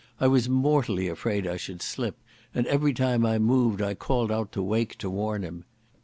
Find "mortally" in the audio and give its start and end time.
0.49-1.07